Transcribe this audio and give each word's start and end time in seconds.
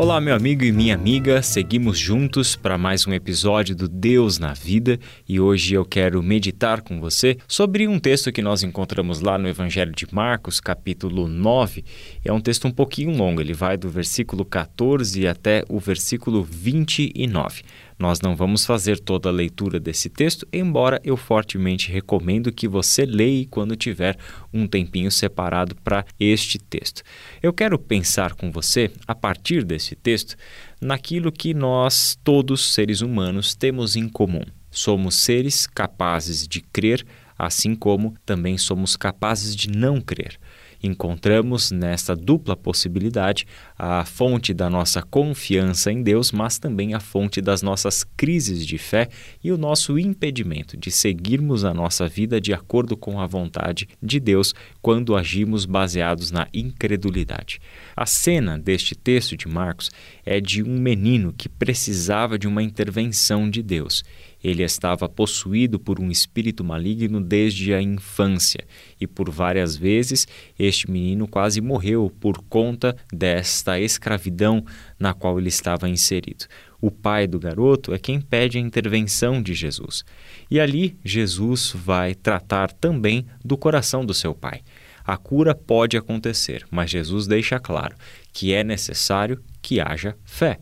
Olá, 0.00 0.18
meu 0.18 0.34
amigo 0.34 0.64
e 0.64 0.72
minha 0.72 0.94
amiga, 0.94 1.42
seguimos 1.42 1.98
juntos 1.98 2.56
para 2.56 2.78
mais 2.78 3.06
um 3.06 3.12
episódio 3.12 3.76
do 3.76 3.86
Deus 3.86 4.38
na 4.38 4.54
Vida 4.54 4.98
e 5.28 5.38
hoje 5.38 5.74
eu 5.74 5.84
quero 5.84 6.22
meditar 6.22 6.80
com 6.80 6.98
você 6.98 7.36
sobre 7.46 7.86
um 7.86 7.98
texto 7.98 8.32
que 8.32 8.40
nós 8.40 8.62
encontramos 8.62 9.20
lá 9.20 9.36
no 9.36 9.46
Evangelho 9.46 9.92
de 9.92 10.06
Marcos, 10.10 10.58
capítulo 10.58 11.28
9. 11.28 11.84
É 12.24 12.32
um 12.32 12.40
texto 12.40 12.66
um 12.66 12.70
pouquinho 12.70 13.14
longo, 13.14 13.42
ele 13.42 13.52
vai 13.52 13.76
do 13.76 13.90
versículo 13.90 14.42
14 14.42 15.28
até 15.28 15.64
o 15.68 15.78
versículo 15.78 16.42
29. 16.42 17.62
Nós 18.00 18.22
não 18.22 18.34
vamos 18.34 18.64
fazer 18.64 18.98
toda 18.98 19.28
a 19.28 19.32
leitura 19.32 19.78
desse 19.78 20.08
texto, 20.08 20.48
embora 20.50 20.98
eu 21.04 21.18
fortemente 21.18 21.92
recomendo 21.92 22.50
que 22.50 22.66
você 22.66 23.04
leia 23.04 23.46
quando 23.50 23.76
tiver 23.76 24.16
um 24.54 24.66
tempinho 24.66 25.10
separado 25.10 25.76
para 25.84 26.06
este 26.18 26.58
texto. 26.58 27.02
Eu 27.42 27.52
quero 27.52 27.78
pensar 27.78 28.32
com 28.32 28.50
você, 28.50 28.90
a 29.06 29.14
partir 29.14 29.62
desse 29.62 29.94
texto, 29.94 30.34
naquilo 30.80 31.30
que 31.30 31.52
nós, 31.52 32.18
todos 32.24 32.72
seres 32.72 33.02
humanos, 33.02 33.54
temos 33.54 33.96
em 33.96 34.08
comum. 34.08 34.46
Somos 34.70 35.16
seres 35.16 35.66
capazes 35.66 36.48
de 36.48 36.62
crer, 36.62 37.04
assim 37.38 37.74
como 37.74 38.14
também 38.24 38.56
somos 38.56 38.96
capazes 38.96 39.54
de 39.54 39.68
não 39.68 40.00
crer 40.00 40.38
encontramos 40.82 41.70
nessa 41.70 42.14
dupla 42.16 42.56
possibilidade 42.56 43.46
a 43.78 44.04
fonte 44.04 44.52
da 44.54 44.70
nossa 44.70 45.02
confiança 45.02 45.92
em 45.92 46.02
Deus, 46.02 46.32
mas 46.32 46.58
também 46.58 46.94
a 46.94 47.00
fonte 47.00 47.40
das 47.40 47.62
nossas 47.62 48.04
crises 48.16 48.66
de 48.66 48.78
fé 48.78 49.08
e 49.42 49.52
o 49.52 49.58
nosso 49.58 49.98
impedimento 49.98 50.76
de 50.76 50.90
seguirmos 50.90 51.64
a 51.64 51.74
nossa 51.74 52.08
vida 52.08 52.40
de 52.40 52.52
acordo 52.52 52.96
com 52.96 53.20
a 53.20 53.26
vontade 53.26 53.88
de 54.02 54.18
Deus 54.18 54.54
quando 54.80 55.16
agimos 55.16 55.64
baseados 55.64 56.30
na 56.30 56.48
incredulidade. 56.52 57.60
A 57.96 58.06
cena 58.06 58.58
deste 58.58 58.94
texto 58.94 59.36
de 59.36 59.48
Marcos 59.48 59.90
é 60.24 60.40
de 60.40 60.62
um 60.62 60.78
menino 60.78 61.34
que 61.36 61.48
precisava 61.48 62.38
de 62.38 62.48
uma 62.48 62.62
intervenção 62.62 63.48
de 63.48 63.62
Deus 63.62 64.02
ele 64.42 64.62
estava 64.62 65.08
possuído 65.08 65.78
por 65.78 66.00
um 66.00 66.10
espírito 66.10 66.64
maligno 66.64 67.20
desde 67.20 67.74
a 67.74 67.82
infância 67.82 68.64
e 69.00 69.06
por 69.06 69.30
várias 69.30 69.76
vezes 69.76 70.26
este 70.58 70.90
menino 70.90 71.28
quase 71.28 71.60
morreu 71.60 72.12
por 72.20 72.38
conta 72.48 72.96
desta 73.12 73.78
escravidão 73.78 74.64
na 74.98 75.12
qual 75.12 75.38
ele 75.38 75.48
estava 75.48 75.88
inserido. 75.88 76.46
O 76.80 76.90
pai 76.90 77.26
do 77.26 77.38
garoto 77.38 77.92
é 77.92 77.98
quem 77.98 78.20
pede 78.20 78.56
a 78.56 78.60
intervenção 78.60 79.42
de 79.42 79.52
Jesus. 79.52 80.02
E 80.50 80.58
ali 80.58 80.96
Jesus 81.04 81.72
vai 81.74 82.14
tratar 82.14 82.72
também 82.72 83.26
do 83.44 83.58
coração 83.58 84.04
do 84.04 84.14
seu 84.14 84.34
pai. 84.34 84.62
A 85.04 85.16
cura 85.16 85.54
pode 85.54 85.96
acontecer, 85.96 86.64
mas 86.70 86.90
Jesus 86.90 87.26
deixa 87.26 87.58
claro 87.58 87.96
que 88.32 88.54
é 88.54 88.64
necessário 88.64 89.42
que 89.60 89.80
haja 89.80 90.16
fé. 90.24 90.58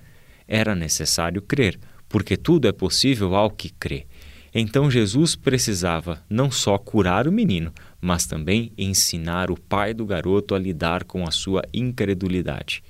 Era 0.46 0.74
necessário 0.74 1.42
crer 1.42 1.78
porque 2.08 2.36
tudo 2.36 2.66
é 2.68 2.72
possível 2.72 3.34
ao 3.34 3.50
que 3.50 3.70
crê. 3.70 4.06
Então 4.54 4.90
Jesus 4.90 5.36
precisava 5.36 6.22
não 6.28 6.50
só 6.50 6.78
curar 6.78 7.28
o 7.28 7.32
menino, 7.32 7.72
mas 8.00 8.26
também 8.26 8.72
ensinar 8.78 9.50
o 9.50 9.60
pai 9.60 9.92
do 9.92 10.06
garoto 10.06 10.54
a 10.54 10.58
lidar 10.58 11.04
com 11.04 11.26
a 11.26 11.30
sua 11.30 11.62
incredulidade. 11.72 12.82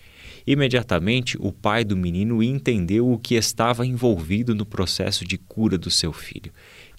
Imediatamente, 0.47 1.37
o 1.39 1.53
pai 1.53 1.85
do 1.85 1.97
menino 1.97 2.43
entendeu 2.43 3.11
o 3.11 3.19
que 3.19 3.35
estava 3.35 3.87
envolvido 3.87 4.55
no 4.55 4.65
processo 4.65 5.25
de 5.25 5.37
cura 5.37 5.77
do 5.77 5.91
seu 5.91 6.11
filho. 6.11 6.53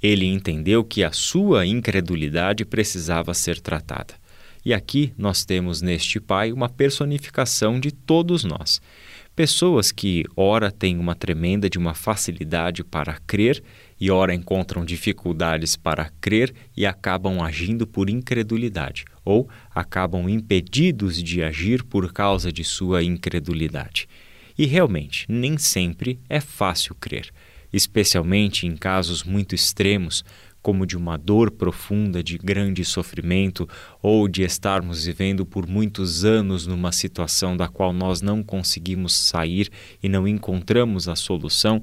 Ele 0.04 0.26
entendeu 0.26 0.84
que 0.84 1.04
a 1.04 1.12
sua 1.12 1.66
incredulidade 1.66 2.64
precisava 2.64 3.34
ser 3.34 3.60
tratada. 3.60 4.14
E 4.66 4.74
aqui 4.74 5.14
nós 5.18 5.46
temos 5.46 5.82
neste 5.82 6.20
pai 6.20 6.52
uma 6.52 6.68
personificação 6.68 7.80
de 7.80 7.92
todos 7.92 8.44
nós. 8.44 8.82
Pessoas 9.36 9.90
que, 9.90 10.26
ora, 10.36 10.70
têm 10.70 10.98
uma 10.98 11.16
tremenda 11.16 11.70
de 11.70 11.78
uma 11.78 11.94
facilidade 11.94 12.84
para 12.84 13.18
crer 13.26 13.64
e, 13.98 14.12
ora, 14.12 14.34
encontram 14.34 14.84
dificuldades 14.84 15.78
para 15.78 16.12
crer 16.20 16.54
e 16.76 16.86
acabam 16.86 17.42
agindo 17.42 17.88
por 17.88 18.10
incredulidade, 18.10 19.06
ou 19.24 19.48
acabam 19.74 20.28
impedidos 20.28 21.24
de 21.24 21.42
agir 21.42 21.86
por 21.86 22.12
causa 22.12 22.52
de 22.52 22.66
sua 22.66 23.02
incredulidade. 23.02 24.10
E 24.58 24.66
realmente, 24.66 25.26
nem 25.30 25.58
sempre 25.58 26.20
é 26.28 26.42
fácil 26.42 26.94
crer, 26.96 27.32
especialmente 27.72 28.68
em 28.68 28.76
casos 28.76 29.24
muito 29.24 29.56
extremos, 29.56 30.22
como 30.62 30.86
de 30.86 30.98
uma 30.98 31.18
dor 31.18 31.52
profunda, 31.52 32.22
de 32.24 32.38
grande 32.38 32.84
sofrimento, 32.84 33.68
ou 34.02 34.28
de 34.28 34.44
estarmos 34.44 35.06
vivendo 35.06 35.46
por 35.46 35.68
muitos 35.68 36.26
anos 36.26 36.68
numa 36.68 36.92
situação 36.92 37.56
da 37.56 37.68
qual 37.68 37.94
nós 37.94 38.22
não 38.22 38.44
conseguimos 38.44 39.14
sair 39.14 39.70
e 40.02 40.10
não 40.10 40.28
encontramos 40.28 41.08
a 41.08 41.16
solução, 41.16 41.82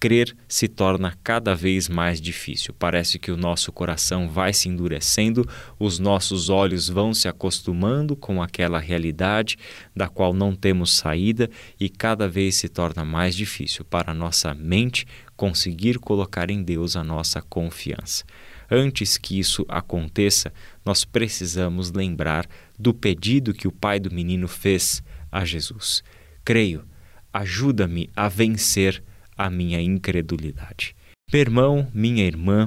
crer 0.00 0.36
se 0.46 0.68
torna 0.68 1.16
cada 1.22 1.54
vez 1.54 1.88
mais 1.88 2.20
difícil. 2.20 2.74
Parece 2.78 3.18
que 3.18 3.30
o 3.30 3.36
nosso 3.36 3.72
coração 3.72 4.28
vai 4.28 4.52
se 4.52 4.68
endurecendo, 4.68 5.48
os 5.78 5.98
nossos 5.98 6.48
olhos 6.48 6.88
vão 6.88 7.12
se 7.12 7.28
acostumando 7.28 8.14
com 8.16 8.42
aquela 8.42 8.78
realidade 8.78 9.56
da 9.94 10.08
qual 10.08 10.32
não 10.32 10.54
temos 10.54 10.92
saída 10.96 11.50
e 11.78 11.88
cada 11.88 12.28
vez 12.28 12.56
se 12.56 12.68
torna 12.68 13.04
mais 13.04 13.34
difícil 13.34 13.84
para 13.84 14.12
a 14.12 14.14
nossa 14.14 14.54
mente 14.54 15.06
conseguir 15.36 15.98
colocar 15.98 16.50
em 16.50 16.62
Deus 16.62 16.96
a 16.96 17.04
nossa 17.04 17.40
confiança. 17.42 18.24
Antes 18.70 19.16
que 19.16 19.38
isso 19.38 19.64
aconteça, 19.68 20.52
nós 20.84 21.04
precisamos 21.04 21.90
lembrar 21.90 22.46
do 22.78 22.92
pedido 22.92 23.54
que 23.54 23.66
o 23.66 23.72
pai 23.72 23.98
do 23.98 24.10
menino 24.10 24.46
fez 24.46 25.02
a 25.32 25.44
Jesus. 25.44 26.02
Creio, 26.44 26.84
ajuda-me 27.32 28.10
a 28.14 28.28
vencer 28.28 29.02
a 29.38 29.48
minha 29.48 29.80
incredulidade. 29.80 30.96
Meu 31.32 31.40
irmão, 31.40 31.88
minha 31.94 32.24
irmã, 32.24 32.66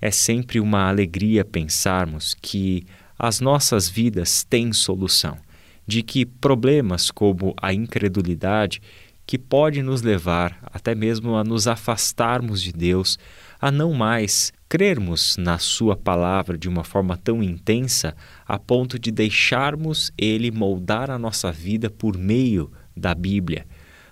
é 0.00 0.10
sempre 0.10 0.58
uma 0.58 0.88
alegria 0.88 1.44
pensarmos 1.44 2.34
que 2.34 2.84
as 3.18 3.40
nossas 3.40 3.88
vidas 3.88 4.44
têm 4.44 4.72
solução, 4.72 5.38
de 5.86 6.02
que 6.02 6.26
problemas 6.26 7.10
como 7.10 7.54
a 7.60 7.72
incredulidade, 7.72 8.80
que 9.26 9.38
pode 9.38 9.82
nos 9.82 10.02
levar 10.02 10.58
até 10.72 10.94
mesmo 10.94 11.36
a 11.36 11.44
nos 11.44 11.68
afastarmos 11.68 12.62
de 12.62 12.72
Deus, 12.72 13.18
a 13.60 13.70
não 13.70 13.92
mais 13.92 14.52
crermos 14.68 15.36
na 15.36 15.58
Sua 15.58 15.96
palavra 15.96 16.56
de 16.56 16.68
uma 16.68 16.84
forma 16.84 17.16
tão 17.16 17.42
intensa 17.42 18.14
a 18.46 18.58
ponto 18.58 18.98
de 18.98 19.10
deixarmos 19.10 20.10
Ele 20.16 20.50
moldar 20.50 21.10
a 21.10 21.18
nossa 21.18 21.52
vida 21.52 21.90
por 21.90 22.16
meio 22.16 22.70
da 22.96 23.14
Bíblia. 23.14 23.66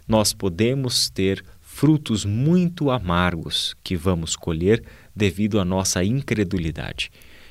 Nós 0.06 0.32
podemos 0.32 1.08
ter 1.10 1.42
frutos 1.76 2.24
muito 2.24 2.90
amargos 2.90 3.76
que 3.84 3.94
vamos 3.96 4.34
colher 4.34 4.82
devido 5.14 5.60
à 5.60 5.64
nossa 5.64 6.02
incredulidade. 6.02 7.10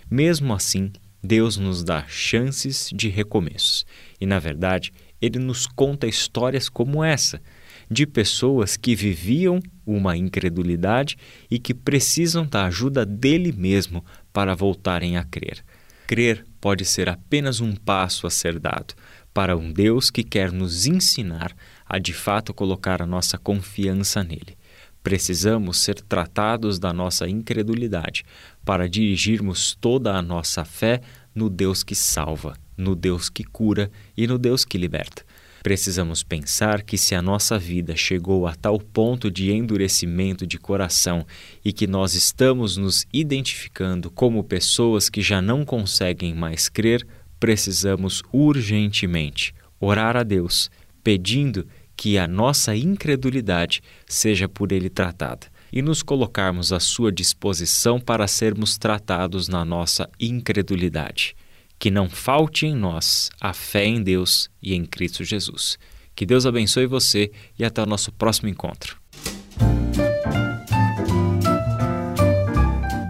Mesmo 0.09 0.51
assim, 0.51 0.91
Deus 1.23 1.57
nos 1.57 1.83
dá 1.83 2.05
chances 2.07 2.89
de 2.91 3.07
recomeços. 3.07 3.85
E, 4.19 4.25
na 4.25 4.39
verdade, 4.39 4.91
Ele 5.21 5.37
nos 5.37 5.67
conta 5.67 6.07
histórias 6.07 6.67
como 6.67 7.03
essa, 7.03 7.39
de 7.87 8.07
pessoas 8.07 8.75
que 8.75 8.95
viviam 8.95 9.59
uma 9.85 10.17
incredulidade 10.17 11.17
e 11.47 11.59
que 11.59 11.75
precisam 11.75 12.47
da 12.47 12.65
ajuda 12.65 13.05
dele 13.05 13.51
mesmo 13.51 14.03
para 14.33 14.55
voltarem 14.55 15.17
a 15.17 15.23
crer. 15.23 15.63
Crer 16.07 16.43
pode 16.59 16.83
ser 16.83 17.09
apenas 17.09 17.61
um 17.61 17.75
passo 17.75 18.25
a 18.25 18.31
ser 18.31 18.57
dado 18.57 18.95
para 19.31 19.55
um 19.55 19.71
Deus 19.71 20.09
que 20.09 20.23
quer 20.23 20.51
nos 20.51 20.87
ensinar 20.87 21.55
a 21.85 21.99
de 21.99 22.13
fato 22.13 22.53
colocar 22.53 23.01
a 23.01 23.05
nossa 23.05 23.37
confiança 23.37 24.23
nele. 24.23 24.57
Precisamos 25.03 25.77
ser 25.77 26.01
tratados 26.01 26.79
da 26.79 26.91
nossa 26.91 27.29
incredulidade 27.29 28.25
para 28.65 28.89
dirigirmos 28.89 29.77
toda 29.79 30.15
a 30.15 30.21
nossa 30.21 30.65
fé 30.65 31.01
no 31.33 31.49
Deus 31.49 31.83
que 31.83 31.93
salva, 31.93 32.57
no 32.75 32.95
Deus 32.95 33.29
que 33.29 33.43
cura 33.43 33.91
e 34.17 34.25
no 34.25 34.39
Deus 34.39 34.65
que 34.65 34.77
liberta. 34.77 35.23
Precisamos 35.65 36.21
pensar 36.21 36.83
que 36.83 36.97
se 36.97 37.15
a 37.15 37.21
nossa 37.23 37.57
vida 37.57 37.95
chegou 37.95 38.45
a 38.45 38.53
tal 38.53 38.79
ponto 38.79 39.31
de 39.31 39.51
endurecimento 39.51 40.45
de 40.45 40.59
coração 40.59 41.25
e 41.63 41.73
que 41.73 41.87
nós 41.87 42.13
estamos 42.13 42.77
nos 42.77 43.07
identificando 43.11 44.11
como 44.11 44.43
pessoas 44.43 45.09
que 45.09 45.21
já 45.21 45.41
não 45.41 45.65
conseguem 45.65 46.35
mais 46.35 46.69
crer, 46.69 47.05
precisamos 47.39 48.21
urgentemente 48.31 49.55
orar 49.79 50.15
a 50.15 50.21
Deus 50.21 50.69
pedindo 51.05 51.67
que 51.95 52.17
a 52.17 52.27
nossa 52.27 52.75
incredulidade 52.75 53.81
seja 54.07 54.49
por 54.49 54.71
Ele 54.73 54.89
tratada. 54.89 55.53
e 55.73 55.81
nos 55.81 56.01
colocarmos 56.01 56.71
à 56.71 56.79
sua 56.79 57.11
disposição 57.11 57.99
para 57.99 58.27
sermos 58.29 58.77
tratados 58.77 59.49
na 59.49 59.65
nossa 59.65 60.09
incredulidade. 60.17 61.35
Que 61.77 61.91
não 61.91 62.07
falte 62.07 62.65
em 62.65 62.73
nós 62.73 63.29
a 63.41 63.51
fé 63.51 63.83
em 63.83 64.01
Deus 64.01 64.49
e 64.63 64.73
em 64.73 64.85
Cristo 64.85 65.25
Jesus. 65.25 65.77
Que 66.15 66.25
Deus 66.25 66.45
abençoe 66.45 66.85
você 66.85 67.29
e 67.59 67.65
até 67.65 67.83
o 67.83 67.85
nosso 67.85 68.09
próximo 68.13 68.47
encontro. 68.47 68.95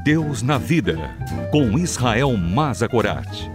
Deus 0.04 0.42
na 0.42 0.58
Vida, 0.58 0.98
com 1.52 1.78
Israel 1.78 2.36
Mazakorat. 2.36 3.55